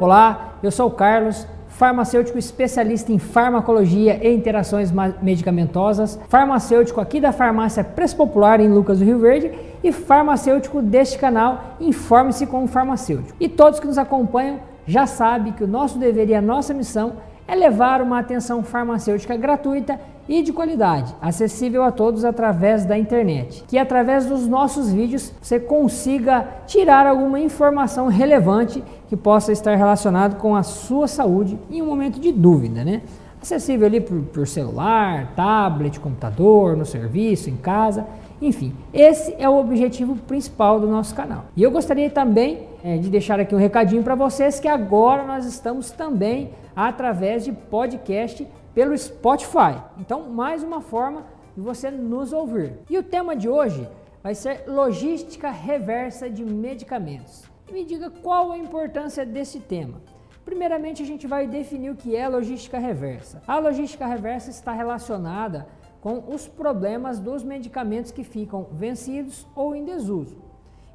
Olá, 0.00 0.54
eu 0.62 0.70
sou 0.70 0.86
o 0.86 0.90
Carlos, 0.90 1.46
farmacêutico 1.68 2.38
especialista 2.38 3.12
em 3.12 3.18
farmacologia 3.18 4.18
e 4.26 4.34
interações 4.34 4.90
medicamentosas, 5.20 6.18
farmacêutico 6.26 7.02
aqui 7.02 7.20
da 7.20 7.32
farmácia 7.32 7.84
Preço 7.84 8.16
Popular 8.16 8.60
em 8.60 8.72
Lucas 8.72 8.98
do 8.98 9.04
Rio 9.04 9.18
Verde 9.18 9.52
e 9.84 9.92
farmacêutico 9.92 10.80
deste 10.80 11.18
canal 11.18 11.76
Informe-se 11.78 12.46
com 12.46 12.64
o 12.64 12.66
Farmacêutico. 12.66 13.36
E 13.38 13.46
todos 13.46 13.78
que 13.78 13.86
nos 13.86 13.98
acompanham 13.98 14.60
já 14.86 15.06
sabem 15.06 15.52
que 15.52 15.64
o 15.64 15.68
nosso 15.68 15.98
dever 15.98 16.30
e 16.30 16.34
a 16.34 16.40
nossa 16.40 16.72
missão 16.72 17.16
é 17.46 17.54
levar 17.54 18.00
uma 18.00 18.20
atenção 18.20 18.62
farmacêutica 18.62 19.36
gratuita 19.36 20.00
e 20.28 20.42
de 20.42 20.52
qualidade, 20.52 21.12
acessível 21.20 21.82
a 21.82 21.90
todos 21.90 22.24
através 22.24 22.84
da 22.84 22.96
internet. 22.96 23.64
Que 23.66 23.76
através 23.76 24.26
dos 24.26 24.46
nossos 24.46 24.92
vídeos 24.92 25.32
você 25.42 25.58
consiga 25.58 26.46
tirar 26.68 27.04
alguma 27.04 27.40
informação 27.40 28.06
relevante 28.06 28.84
que 29.10 29.16
possa 29.16 29.50
estar 29.50 29.74
relacionado 29.74 30.36
com 30.36 30.54
a 30.54 30.62
sua 30.62 31.08
saúde 31.08 31.58
em 31.68 31.82
um 31.82 31.86
momento 31.86 32.20
de 32.20 32.30
dúvida, 32.30 32.84
né? 32.84 33.02
Acessível 33.42 33.88
ali 33.88 34.00
por, 34.00 34.20
por 34.22 34.46
celular, 34.46 35.32
tablet, 35.34 35.98
computador, 35.98 36.76
no 36.76 36.86
serviço, 36.86 37.50
em 37.50 37.56
casa, 37.56 38.06
enfim, 38.40 38.72
esse 38.94 39.34
é 39.36 39.48
o 39.48 39.58
objetivo 39.58 40.14
principal 40.14 40.78
do 40.78 40.86
nosso 40.86 41.12
canal. 41.12 41.46
E 41.56 41.62
eu 41.62 41.72
gostaria 41.72 42.08
também 42.08 42.68
é, 42.84 42.98
de 42.98 43.10
deixar 43.10 43.40
aqui 43.40 43.52
um 43.52 43.58
recadinho 43.58 44.04
para 44.04 44.14
vocês 44.14 44.60
que 44.60 44.68
agora 44.68 45.24
nós 45.24 45.44
estamos 45.44 45.90
também 45.90 46.52
através 46.76 47.44
de 47.44 47.50
podcast 47.50 48.46
pelo 48.72 48.96
Spotify. 48.96 49.82
Então, 49.98 50.30
mais 50.30 50.62
uma 50.62 50.80
forma 50.80 51.24
de 51.56 51.60
você 51.60 51.90
nos 51.90 52.32
ouvir. 52.32 52.74
E 52.88 52.96
o 52.96 53.02
tema 53.02 53.34
de 53.34 53.48
hoje 53.48 53.88
vai 54.22 54.36
ser 54.36 54.62
logística 54.68 55.50
reversa 55.50 56.30
de 56.30 56.44
medicamentos. 56.44 57.49
E 57.70 57.72
me 57.72 57.84
diga 57.84 58.10
qual 58.10 58.50
a 58.50 58.58
importância 58.58 59.24
desse 59.24 59.60
tema. 59.60 60.02
Primeiramente, 60.44 61.04
a 61.04 61.06
gente 61.06 61.28
vai 61.28 61.46
definir 61.46 61.90
o 61.90 61.94
que 61.94 62.16
é 62.16 62.28
logística 62.28 62.80
reversa. 62.80 63.40
A 63.46 63.60
logística 63.60 64.04
reversa 64.04 64.50
está 64.50 64.72
relacionada 64.72 65.68
com 66.00 66.24
os 66.34 66.48
problemas 66.48 67.20
dos 67.20 67.44
medicamentos 67.44 68.10
que 68.10 68.24
ficam 68.24 68.66
vencidos 68.72 69.46
ou 69.54 69.76
em 69.76 69.84
desuso. 69.84 70.36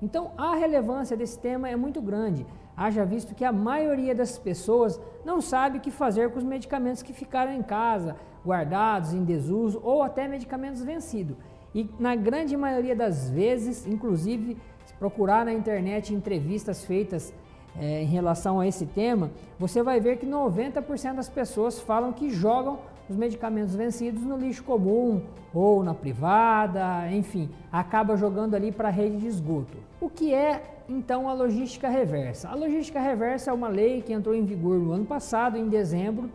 Então, 0.02 0.32
a 0.38 0.56
relevância 0.56 1.16
desse 1.16 1.40
tema 1.40 1.70
é 1.70 1.78
muito 1.78 2.02
grande, 2.02 2.46
haja 2.76 3.06
visto 3.06 3.34
que 3.34 3.46
a 3.46 3.54
maioria 3.54 4.14
das 4.14 4.38
pessoas 4.38 5.00
não 5.24 5.40
sabe 5.40 5.78
o 5.78 5.82
que 5.82 5.92
fazer 5.92 6.30
com 6.32 6.40
os 6.40 6.44
medicamentos 6.44 7.02
que 7.02 7.14
ficaram 7.14 7.54
em 7.54 7.64
casa, 7.64 8.18
guardados, 8.46 9.14
em 9.14 9.24
desuso 9.24 9.80
ou 9.82 10.04
até 10.04 10.28
medicamentos 10.28 10.84
vencidos. 10.84 11.38
E 11.74 11.90
na 11.98 12.16
grande 12.16 12.58
maioria 12.58 12.96
das 12.96 13.30
vezes, 13.30 13.88
inclusive, 13.88 14.58
se 14.86 14.94
procurar 14.94 15.46
na 15.46 15.54
internet 15.54 16.14
entrevistas 16.14 16.86
feitas 16.86 17.34
é, 17.80 18.04
em 18.04 18.06
relação 18.06 18.60
a 18.60 18.68
esse 18.68 18.86
tema, 18.86 19.32
você 19.60 19.84
vai 19.84 20.00
ver 20.00 20.18
que 20.18 20.26
90% 20.26 21.16
das 21.16 21.30
pessoas 21.30 21.80
falam 21.80 22.14
que 22.14 22.30
jogam 22.30 22.80
os 23.10 23.16
medicamentos 23.16 23.76
vencidos 23.76 24.24
no 24.24 24.38
lixo 24.38 24.64
comum 24.64 25.22
ou 25.54 25.84
na 25.84 25.94
privada, 25.94 27.12
enfim, 27.12 27.50
acaba 27.72 28.18
jogando 28.18 28.56
ali 28.56 28.72
para 28.72 28.88
a 28.88 28.92
rede 28.92 29.18
de 29.18 29.28
esgoto. 29.28 29.78
O 30.02 30.10
que 30.10 30.34
é 30.34 30.64
então 30.90 31.30
a 31.30 31.34
logística 31.34 31.88
reversa? 31.88 32.50
A 32.50 32.56
logística 32.56 33.00
reversa 33.00 33.52
é 33.52 33.54
uma 33.54 33.68
lei 33.68 34.02
que 34.02 34.14
entrou 34.14 34.36
em 34.36 34.44
vigor 34.44 34.80
no 34.80 34.92
ano 34.92 35.06
passado, 35.06 35.58
em 35.58 35.68
dezembro, 35.68 36.30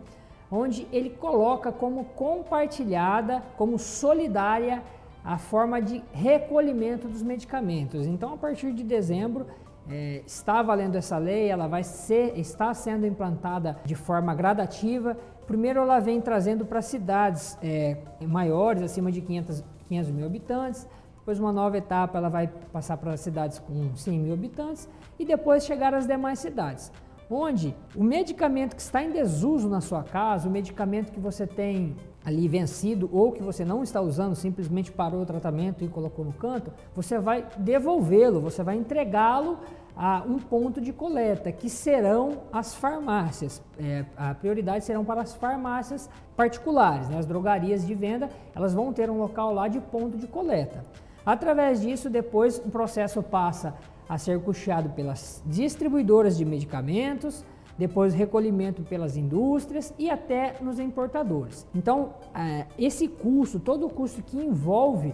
onde 0.51 0.87
ele 0.91 1.09
coloca 1.09 1.71
como 1.71 2.05
compartilhada, 2.15 3.43
como 3.57 3.79
solidária 3.79 4.83
a 5.23 5.37
forma 5.37 5.81
de 5.81 6.03
recolhimento 6.11 7.07
dos 7.07 7.21
medicamentos. 7.21 8.05
Então, 8.07 8.33
a 8.33 8.37
partir 8.37 8.73
de 8.73 8.83
dezembro, 8.83 9.45
é, 9.89 10.23
está 10.25 10.61
valendo 10.61 10.95
essa 10.95 11.17
lei, 11.17 11.49
ela 11.49 11.67
vai 11.67 11.83
ser, 11.83 12.37
está 12.37 12.73
sendo 12.73 13.05
implantada 13.05 13.77
de 13.85 13.95
forma 13.95 14.33
gradativa. 14.33 15.17
Primeiro, 15.47 15.81
ela 15.81 15.99
vem 15.99 16.21
trazendo 16.21 16.65
para 16.65 16.81
cidades 16.81 17.57
é, 17.61 17.97
maiores, 18.21 18.83
acima 18.83 19.11
de 19.11 19.21
500, 19.21 19.63
500 19.87 20.11
mil 20.11 20.25
habitantes. 20.25 20.87
Depois, 21.19 21.39
uma 21.39 21.51
nova 21.51 21.77
etapa, 21.77 22.17
ela 22.17 22.29
vai 22.29 22.47
passar 22.71 22.97
para 22.97 23.15
cidades 23.17 23.59
com 23.59 23.95
100 23.95 24.19
mil 24.19 24.33
habitantes 24.33 24.89
e 25.19 25.25
depois 25.25 25.65
chegar 25.65 25.93
às 25.93 26.07
demais 26.07 26.39
cidades. 26.39 26.91
Onde 27.29 27.75
o 27.95 28.03
medicamento 28.03 28.75
que 28.75 28.81
está 28.81 29.03
em 29.03 29.11
desuso 29.11 29.69
na 29.69 29.81
sua 29.81 30.03
casa, 30.03 30.49
o 30.49 30.51
medicamento 30.51 31.11
que 31.11 31.19
você 31.19 31.47
tem 31.47 31.95
ali 32.23 32.47
vencido 32.47 33.09
ou 33.11 33.31
que 33.31 33.41
você 33.41 33.65
não 33.65 33.83
está 33.83 33.99
usando, 33.99 34.35
simplesmente 34.35 34.91
parou 34.91 35.21
o 35.21 35.25
tratamento 35.25 35.83
e 35.83 35.87
colocou 35.87 36.23
no 36.23 36.33
canto, 36.33 36.71
você 36.95 37.19
vai 37.19 37.45
devolvê-lo, 37.57 38.39
você 38.39 38.63
vai 38.63 38.75
entregá-lo 38.75 39.57
a 39.95 40.23
um 40.25 40.39
ponto 40.39 40.79
de 40.79 40.93
coleta, 40.93 41.51
que 41.51 41.69
serão 41.69 42.43
as 42.51 42.73
farmácias. 42.73 43.61
É, 43.77 44.05
a 44.15 44.33
prioridade 44.33 44.85
serão 44.85 45.03
para 45.03 45.21
as 45.21 45.35
farmácias 45.35 46.09
particulares, 46.35 47.09
né? 47.09 47.17
as 47.17 47.25
drogarias 47.25 47.85
de 47.85 47.93
venda, 47.93 48.29
elas 48.55 48.73
vão 48.73 48.93
ter 48.93 49.09
um 49.09 49.17
local 49.17 49.53
lá 49.53 49.67
de 49.67 49.79
ponto 49.79 50.17
de 50.17 50.27
coleta. 50.27 50.83
Através 51.25 51.81
disso, 51.81 52.09
depois 52.09 52.57
o 52.57 52.69
processo 52.69 53.21
passa 53.21 53.75
a 54.07 54.17
ser 54.17 54.39
custeado 54.41 54.89
pelas 54.89 55.41
distribuidoras 55.45 56.37
de 56.37 56.43
medicamentos, 56.43 57.45
depois 57.77 58.13
recolhimento 58.13 58.83
pelas 58.83 59.17
indústrias 59.17 59.93
e 59.97 60.09
até 60.09 60.55
nos 60.61 60.79
importadores. 60.79 61.67
Então, 61.73 62.13
é, 62.33 62.65
esse 62.77 63.07
custo, 63.07 63.59
todo 63.59 63.85
o 63.85 63.89
custo 63.89 64.21
que 64.21 64.37
envolve 64.37 65.13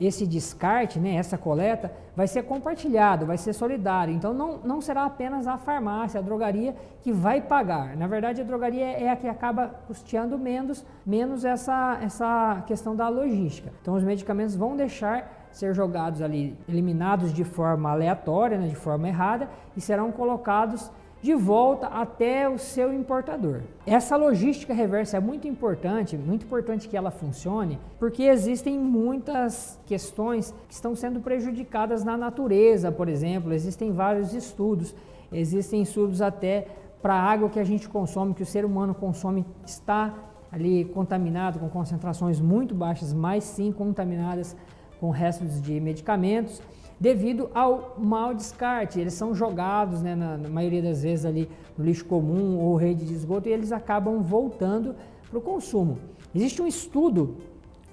esse 0.00 0.26
descarte, 0.26 1.00
né, 1.00 1.14
essa 1.14 1.36
coleta, 1.36 1.92
vai 2.14 2.28
ser 2.28 2.44
compartilhado, 2.44 3.26
vai 3.26 3.36
ser 3.36 3.52
solidário. 3.52 4.14
Então, 4.14 4.32
não, 4.32 4.58
não 4.58 4.80
será 4.80 5.04
apenas 5.04 5.46
a 5.46 5.56
farmácia, 5.56 6.20
a 6.20 6.22
drogaria 6.22 6.74
que 7.00 7.10
vai 7.10 7.40
pagar. 7.40 7.96
Na 7.96 8.06
verdade, 8.06 8.40
a 8.40 8.44
drogaria 8.44 8.86
é 8.86 9.10
a 9.10 9.16
que 9.16 9.26
acaba 9.26 9.68
custeando 9.86 10.38
menos, 10.38 10.84
menos 11.04 11.44
essa, 11.44 11.98
essa 12.02 12.62
questão 12.66 12.94
da 12.94 13.08
logística. 13.08 13.72
Então, 13.80 13.94
os 13.94 14.04
medicamentos 14.04 14.54
vão 14.54 14.76
deixar 14.76 15.48
ser 15.50 15.74
jogados 15.74 16.22
ali, 16.22 16.56
eliminados 16.68 17.32
de 17.32 17.44
forma 17.44 17.90
aleatória, 17.90 18.58
né, 18.58 18.68
de 18.68 18.76
forma 18.76 19.08
errada, 19.08 19.48
e 19.76 19.80
serão 19.80 20.10
colocados 20.12 20.90
de 21.22 21.34
volta 21.34 21.86
até 21.86 22.48
o 22.48 22.58
seu 22.58 22.92
importador. 22.92 23.60
Essa 23.86 24.16
logística 24.16 24.74
reversa 24.74 25.18
é 25.18 25.20
muito 25.20 25.46
importante, 25.46 26.16
muito 26.16 26.44
importante 26.44 26.88
que 26.88 26.96
ela 26.96 27.12
funcione, 27.12 27.78
porque 27.98 28.24
existem 28.24 28.76
muitas 28.76 29.78
questões 29.86 30.52
que 30.66 30.74
estão 30.74 30.96
sendo 30.96 31.20
prejudicadas 31.20 32.02
na 32.02 32.16
natureza, 32.16 32.90
por 32.90 33.08
exemplo, 33.08 33.52
existem 33.52 33.92
vários 33.92 34.34
estudos, 34.34 34.92
existem 35.32 35.82
estudos 35.82 36.20
até 36.20 36.66
para 37.00 37.14
a 37.14 37.22
água 37.22 37.48
que 37.48 37.60
a 37.60 37.64
gente 37.64 37.88
consome, 37.88 38.34
que 38.34 38.42
o 38.42 38.46
ser 38.46 38.64
humano 38.64 38.92
consome, 38.92 39.46
está 39.64 40.12
ali 40.50 40.84
contaminado 40.86 41.58
com 41.60 41.68
concentrações 41.68 42.40
muito 42.40 42.74
baixas, 42.74 43.12
mas 43.12 43.44
sim 43.44 43.70
contaminadas 43.72 44.56
com 45.00 45.10
restos 45.10 45.62
de 45.62 45.80
medicamentos 45.80 46.60
devido 46.98 47.50
ao 47.54 47.96
mau 47.98 48.34
descarte. 48.34 49.00
Eles 49.00 49.14
são 49.14 49.34
jogados, 49.34 50.02
né, 50.02 50.14
na, 50.14 50.36
na, 50.36 50.48
maioria 50.48 50.82
das 50.82 51.02
vezes, 51.02 51.24
ali 51.24 51.48
no 51.76 51.84
lixo 51.84 52.04
comum 52.04 52.58
ou 52.58 52.76
rede 52.76 53.04
de 53.04 53.12
esgoto 53.12 53.48
e 53.48 53.52
eles 53.52 53.72
acabam 53.72 54.22
voltando 54.22 54.94
para 55.28 55.38
o 55.38 55.42
consumo. 55.42 55.98
Existe 56.34 56.62
um 56.62 56.66
estudo 56.66 57.36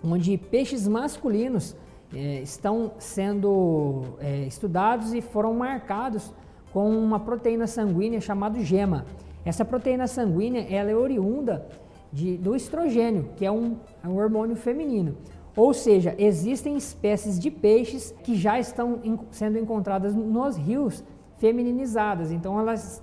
onde 0.04 0.38
peixes 0.38 0.88
masculinos 0.88 1.76
é, 2.14 2.42
estão 2.42 2.92
sendo 2.98 4.04
é, 4.20 4.46
estudados 4.46 5.14
e 5.14 5.22
foram 5.22 5.54
marcados 5.54 6.34
com 6.72 6.90
uma 6.90 7.20
proteína 7.20 7.68
sanguínea 7.68 8.22
chamada 8.22 8.60
gema. 8.60 9.06
Essa 9.44 9.66
proteína 9.66 10.08
sanguínea 10.08 10.66
ela 10.70 10.92
é 10.92 10.96
oriunda 10.96 11.66
de, 12.12 12.38
do 12.38 12.56
estrogênio, 12.56 13.30
que 13.36 13.46
é 13.46 13.52
um, 13.52 13.78
é 14.04 14.08
um 14.08 14.18
hormônio 14.18 14.56
feminino. 14.56 15.16
Ou 15.56 15.74
seja, 15.74 16.16
existem 16.18 16.78
espécies 16.78 17.40
de 17.40 17.50
peixes 17.52 18.14
que 18.24 18.36
já 18.36 18.60
estão 18.60 19.00
sendo 19.32 19.58
encontradas 19.58 20.16
nos 20.16 20.56
rios 20.56 21.04
femininizadas. 21.38 22.32
Então 22.32 22.60
elas 22.60 23.02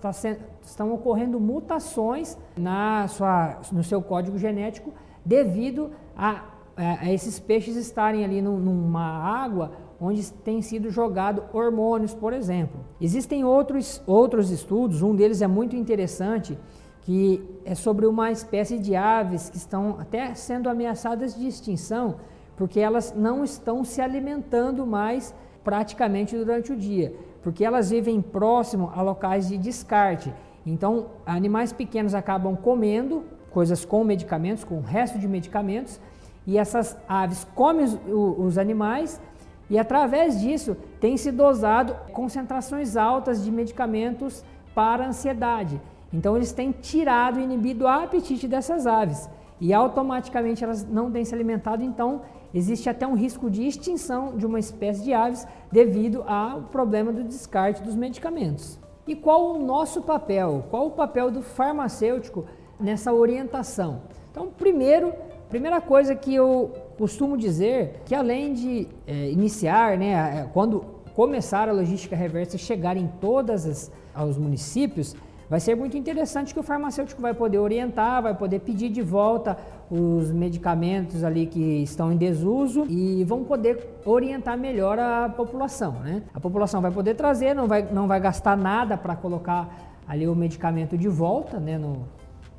estão 0.62 0.92
ocorrendo 0.92 1.40
mutações 1.40 2.38
na 2.56 3.08
sua, 3.08 3.60
no 3.72 3.82
seu 3.82 4.00
código 4.00 4.38
genético 4.38 4.92
devido 5.24 5.90
a, 6.16 6.44
a 6.76 7.12
esses 7.12 7.38
peixes 7.40 7.76
estarem 7.76 8.24
ali 8.24 8.40
numa 8.40 9.02
água 9.02 9.72
onde 10.00 10.30
tem 10.32 10.60
sido 10.60 10.90
jogado 10.90 11.42
hormônios, 11.52 12.14
por 12.14 12.32
exemplo. 12.32 12.80
Existem 13.00 13.44
outros, 13.44 14.02
outros 14.06 14.50
estudos, 14.50 15.02
um 15.02 15.14
deles 15.14 15.40
é 15.40 15.46
muito 15.46 15.74
interessante, 15.74 16.58
que 17.00 17.42
é 17.64 17.74
sobre 17.74 18.06
uma 18.06 18.30
espécie 18.30 18.78
de 18.78 18.94
aves 18.94 19.48
que 19.48 19.56
estão 19.56 19.96
até 19.98 20.34
sendo 20.34 20.68
ameaçadas 20.68 21.34
de 21.34 21.46
extinção, 21.46 22.16
porque 22.56 22.80
elas 22.80 23.14
não 23.14 23.44
estão 23.44 23.84
se 23.84 24.00
alimentando 24.00 24.86
mais 24.86 25.34
praticamente 25.62 26.36
durante 26.36 26.72
o 26.72 26.76
dia, 26.76 27.14
porque 27.42 27.64
elas 27.64 27.90
vivem 27.90 28.20
próximo 28.20 28.90
a 28.94 29.02
locais 29.02 29.48
de 29.48 29.58
descarte. 29.58 30.32
Então, 30.64 31.06
animais 31.24 31.72
pequenos 31.72 32.14
acabam 32.14 32.56
comendo 32.56 33.24
coisas 33.50 33.84
com 33.84 34.02
medicamentos, 34.04 34.64
com 34.64 34.78
o 34.78 34.82
resto 34.82 35.18
de 35.18 35.28
medicamentos, 35.28 36.00
e 36.46 36.58
essas 36.58 36.96
aves 37.08 37.46
comem 37.54 37.84
os, 37.84 37.98
os 38.38 38.58
animais 38.58 39.20
e 39.68 39.78
através 39.78 40.40
disso 40.40 40.76
tem 41.00 41.16
se 41.16 41.32
dosado 41.32 41.96
concentrações 42.12 42.96
altas 42.96 43.42
de 43.42 43.50
medicamentos 43.50 44.44
para 44.74 45.06
ansiedade. 45.06 45.80
Então 46.12 46.36
eles 46.36 46.52
têm 46.52 46.70
tirado, 46.70 47.40
inibido 47.40 47.84
o 47.84 47.88
apetite 47.88 48.46
dessas 48.46 48.86
aves 48.86 49.28
e 49.60 49.72
automaticamente 49.74 50.62
elas 50.62 50.84
não 50.84 51.10
têm 51.10 51.24
se 51.24 51.34
alimentado, 51.34 51.82
então 51.82 52.22
existe 52.54 52.88
até 52.88 53.06
um 53.06 53.14
risco 53.14 53.50
de 53.50 53.66
extinção 53.66 54.36
de 54.36 54.46
uma 54.46 54.58
espécie 54.58 55.02
de 55.02 55.12
aves 55.12 55.46
devido 55.70 56.22
ao 56.26 56.62
problema 56.62 57.12
do 57.12 57.24
descarte 57.24 57.82
dos 57.82 57.94
medicamentos. 57.94 58.78
E 59.06 59.14
qual 59.14 59.54
o 59.54 59.58
nosso 59.64 60.02
papel? 60.02 60.64
Qual 60.70 60.88
o 60.88 60.90
papel 60.90 61.30
do 61.30 61.42
farmacêutico 61.42 62.44
nessa 62.78 63.12
orientação? 63.12 64.02
Então, 64.30 64.48
primeiro, 64.48 65.12
primeira 65.48 65.80
coisa 65.80 66.14
que 66.14 66.34
eu 66.34 66.72
costumo 66.98 67.36
dizer 67.36 68.02
que 68.04 68.14
além 68.14 68.52
de 68.52 68.88
é, 69.06 69.30
iniciar, 69.30 69.96
né, 69.96 70.40
é, 70.40 70.50
quando 70.52 70.84
começar 71.14 71.68
a 71.68 71.72
logística 71.72 72.16
reversa 72.16 72.56
e 72.56 72.58
chegar 72.58 72.96
em 72.96 73.06
todos 73.20 73.90
os 74.28 74.36
municípios, 74.36 75.14
Vai 75.48 75.60
ser 75.60 75.76
muito 75.76 75.96
interessante 75.96 76.52
que 76.52 76.58
o 76.58 76.62
farmacêutico 76.62 77.22
vai 77.22 77.32
poder 77.32 77.58
orientar, 77.58 78.20
vai 78.20 78.34
poder 78.34 78.58
pedir 78.60 78.88
de 78.88 79.00
volta 79.00 79.56
os 79.88 80.32
medicamentos 80.32 81.22
ali 81.22 81.46
que 81.46 81.82
estão 81.82 82.12
em 82.12 82.16
desuso 82.16 82.84
e 82.88 83.22
vão 83.24 83.44
poder 83.44 84.00
orientar 84.04 84.58
melhor 84.58 84.98
a 84.98 85.28
população, 85.28 85.92
né? 86.00 86.22
A 86.34 86.40
população 86.40 86.80
vai 86.80 86.90
poder 86.90 87.14
trazer, 87.14 87.54
não 87.54 87.68
vai, 87.68 87.82
não 87.92 88.08
vai 88.08 88.18
gastar 88.18 88.56
nada 88.56 88.96
para 88.96 89.14
colocar 89.14 89.68
ali 90.08 90.26
o 90.26 90.34
medicamento 90.34 90.98
de 90.98 91.08
volta, 91.08 91.60
né, 91.60 91.78
no, 91.78 92.08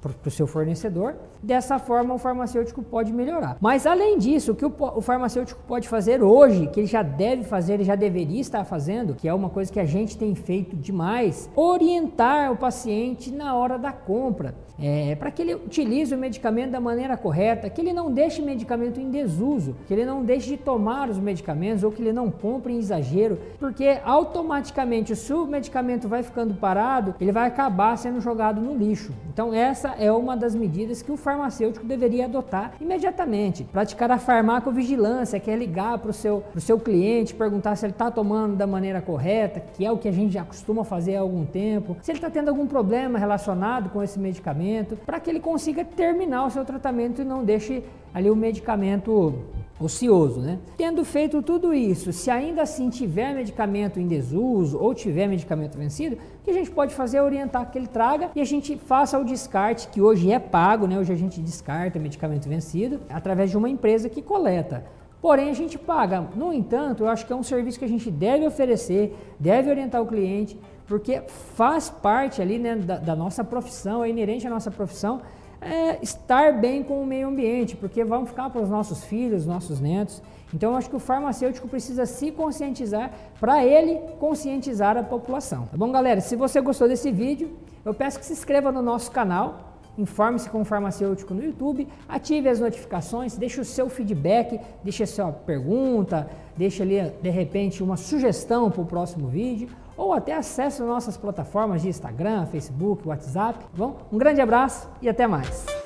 para 0.02 0.12
o 0.26 0.32
seu 0.32 0.48
fornecedor. 0.48 1.16
Dessa 1.42 1.80
forma, 1.80 2.14
o 2.14 2.18
farmacêutico 2.18 2.82
pode 2.82 3.14
melhorar. 3.14 3.58
Mas, 3.62 3.86
além 3.86 4.18
disso, 4.18 4.52
o 4.52 4.56
que 4.56 4.66
o, 4.66 4.74
o, 4.96 5.02
farmacêutico 5.02 5.62
pode 5.68 5.88
fazer 5.88 6.24
hoje, 6.24 6.68
que 6.68 6.80
ele 6.80 6.88
já 6.88 7.04
deve 7.04 7.44
fazer, 7.44 7.76
ele 7.76 7.84
já 7.84 7.96
deveria 7.96 8.42
estar 8.42 8.64
fazendo, 8.64 9.14
que 9.14 9.28
é 9.28 9.34
uma 9.34 9.50
coisa 9.50 9.72
que 9.72 9.80
a 9.80 9.86
gente 9.86 10.18
tem 10.18 10.34
feito 10.36 10.76
demais, 10.76 11.50
orientar 11.56 12.52
o 12.52 12.58
paciente 12.58 13.32
na 13.32 13.56
hora 13.56 13.78
da 13.78 13.92
compra. 13.92 14.56
É, 14.80 15.16
para 15.16 15.32
que 15.32 15.42
ele 15.42 15.56
utilize 15.56 16.14
o 16.14 16.18
medicamento 16.18 16.72
da 16.72 16.80
maneira 16.80 17.18
correta, 17.18 17.68
que 17.68 17.82
ele 17.82 17.92
não 17.92 18.12
deixe 18.12 18.44
medicamento 18.44 19.00
em 19.00 19.10
desuso, 19.10 19.76
que 19.88 19.94
ele 19.94 20.06
não 20.06 20.24
deixe 20.24 20.50
de 20.50 20.58
tomar 20.58 21.10
os 21.10 21.18
medicamentos 21.18 21.84
ou 21.84 21.92
que 21.92 22.02
ele 22.02 22.14
não 22.14 22.30
compre 22.30 22.74
em 22.74 22.78
exagero, 22.78 23.40
porque 23.60 23.98
automaticamente, 24.06 25.16
se 25.16 25.34
o 25.34 25.48
medicamento 25.48 26.08
vai 26.08 26.22
ficando 26.22 26.54
parado, 26.54 27.16
ele 27.20 27.32
vai 27.32 27.48
acabar 27.48 27.98
sendo 27.98 28.22
jogado 28.22 28.62
no 28.62 28.76
lixo. 28.76 29.12
Então, 29.34 29.52
essa 29.52 29.96
é 29.98 30.12
uma 30.12 30.38
das 30.38 30.54
medidas 30.54 31.02
que 31.02 31.12
o 31.12 31.18
farmacêutico 31.18 31.37
deveria 31.84 32.26
adotar 32.26 32.74
imediatamente. 32.80 33.64
Praticar 33.64 34.12
a 34.12 34.18
farmacovigilância, 34.18 35.40
que 35.40 35.50
é 35.50 35.56
ligar 35.56 35.98
para 36.00 36.12
o 36.12 36.14
seu, 36.14 36.44
seu 36.58 36.80
cliente, 36.80 37.34
perguntar 37.34 37.76
se 37.76 37.86
ele 37.86 37.94
está 37.94 38.10
tomando 38.10 38.56
da 38.56 38.68
maneira 38.68 39.02
correta, 39.02 39.60
que 39.60 39.86
é 39.86 39.92
o 39.92 39.98
que 39.98 40.08
a 40.08 40.12
gente 40.12 40.34
já 40.34 40.44
costuma 40.44 40.84
fazer 40.84 41.16
há 41.16 41.22
algum 41.22 41.46
tempo, 41.46 41.98
se 42.02 42.12
ele 42.12 42.18
está 42.18 42.30
tendo 42.30 42.50
algum 42.50 42.68
problema 42.68 43.20
relacionado 43.20 43.90
com 43.90 44.02
esse 44.02 44.20
medicamento, 44.20 44.98
para 45.06 45.20
que 45.20 45.30
ele 45.30 45.40
consiga 45.40 45.84
terminar 45.84 46.46
o 46.46 46.50
seu 46.50 46.66
tratamento 46.66 47.22
e 47.22 47.26
não 47.26 47.44
deixe 47.44 47.84
ali 48.14 48.30
o 48.30 48.36
medicamento 48.36 49.44
ocioso, 49.80 50.42
né? 50.42 50.60
Tendo 50.76 51.06
feito 51.06 51.42
tudo 51.42 51.74
isso, 51.74 52.12
se 52.12 52.32
ainda 52.32 52.64
assim 52.64 52.90
tiver 52.90 53.34
medicamento 53.34 54.00
em 54.00 54.08
desuso 54.08 54.78
ou 54.80 54.94
tiver 54.94 55.28
medicamento 55.28 55.78
vencido, 55.78 56.16
o 56.16 56.44
que 56.44 56.52
a 56.52 56.54
gente 56.54 56.72
pode 56.72 56.94
fazer 56.96 57.18
é 57.18 57.22
orientar 57.22 57.70
que 57.70 57.78
ele 57.78 57.88
traga 57.88 58.32
e 58.36 58.42
a 58.42 58.46
gente 58.46 58.76
faça 58.78 59.20
o 59.20 59.24
descarte, 59.24 59.88
que 59.90 60.02
hoje 60.02 60.32
é 60.32 60.40
pago, 60.40 60.88
né? 60.88 60.98
Hoje 60.98 61.14
a 61.14 61.18
gente 61.18 61.40
descarta 61.40 62.00
medicamento 62.00 62.50
vencido 62.50 63.02
através 63.10 63.52
de 63.52 63.58
uma 63.58 63.70
empresa 63.70 64.10
que 64.10 64.22
coleta. 64.22 64.86
Porém, 65.22 65.50
a 65.50 65.54
gente 65.54 65.78
paga. 65.78 66.22
No 66.36 66.54
entanto, 66.54 67.04
eu 67.04 67.10
acho 67.10 67.26
que 67.26 67.34
é 67.34 67.36
um 67.36 67.44
serviço 67.44 67.80
que 67.80 67.86
a 67.86 67.90
gente 67.90 68.10
deve 68.10 68.46
oferecer, 68.46 69.16
deve 69.40 69.70
orientar 69.70 70.02
o 70.02 70.06
cliente, 70.06 70.60
porque 70.86 71.22
faz 71.56 71.90
parte 71.90 72.42
ali 72.42 72.60
né, 72.60 72.76
da, 72.76 72.98
da 72.98 73.16
nossa 73.16 73.44
profissão, 73.44 74.04
é 74.04 74.10
inerente 74.10 74.46
à 74.46 74.50
nossa 74.50 74.72
profissão 74.72 75.22
é, 75.62 75.98
estar 76.02 76.54
bem 76.54 76.84
com 76.84 77.02
o 77.02 77.06
meio 77.06 77.28
ambiente, 77.28 77.76
porque 77.76 78.04
vão 78.04 78.26
ficar 78.26 78.50
para 78.50 78.62
os 78.62 78.70
nossos 78.70 79.04
filhos, 79.04 79.46
nossos 79.46 79.80
netos. 79.80 80.22
Então, 80.54 80.72
eu 80.72 80.78
acho 80.78 80.90
que 80.90 80.96
o 80.96 81.00
farmacêutico 81.00 81.68
precisa 81.68 82.06
se 82.06 82.32
conscientizar 82.32 83.12
para 83.40 83.66
ele 83.66 84.00
conscientizar 84.20 84.98
a 84.98 85.04
população. 85.04 85.66
Tá 85.68 85.78
bom, 85.78 85.92
galera? 85.92 86.22
Se 86.22 86.36
você 86.36 86.62
gostou 86.62 86.88
desse 86.88 87.12
vídeo, 87.12 87.52
eu 87.84 87.94
peço 87.94 88.20
que 88.20 88.26
se 88.26 88.34
inscreva 88.34 88.72
no 88.72 88.82
nosso 88.82 89.12
canal. 89.12 89.67
Informe-se 89.98 90.50
com 90.50 90.62
o 90.62 90.66
farmacêutico 90.66 91.34
no 91.34 91.44
YouTube, 91.44 91.88
ative 92.08 92.50
as 92.50 92.60
notificações, 92.60 93.36
deixe 93.36 93.60
o 93.60 93.66
seu 93.66 93.90
feedback, 93.90 94.60
deixe 94.84 95.04
a 95.04 95.08
sua 95.08 95.32
pergunta, 95.32 96.30
deixe 96.56 96.84
ali 96.84 97.12
de 97.22 97.30
repente 97.30 97.82
uma 97.82 97.98
sugestão 97.98 98.70
para 98.70 98.82
o 98.82 98.86
próximo 98.86 99.28
vídeo 99.28 99.70
ou 99.98 100.14
até 100.14 100.34
acesse 100.34 100.82
nossas 100.84 101.18
plataformas 101.18 101.82
de 101.82 101.90
Instagram, 101.90 102.46
Facebook, 102.46 103.08
WhatsApp. 103.08 103.66
Bom? 103.76 103.98
Um 104.12 104.18
grande 104.18 104.40
abraço 104.40 104.88
e 105.02 105.10
até 105.10 105.26
mais. 105.26 105.77